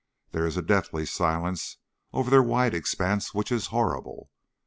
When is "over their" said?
2.11-2.41